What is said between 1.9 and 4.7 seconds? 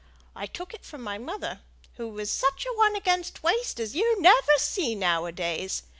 who was such a one against waste as you never